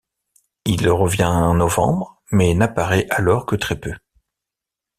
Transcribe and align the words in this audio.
Il 0.65 0.89
revient 0.89 1.25
en 1.25 1.53
novembre, 1.53 2.23
mais 2.31 2.55
n'apparaît 2.55 3.05
alors 3.11 3.45
que 3.45 3.55
très 3.55 3.79
peu. 3.79 3.93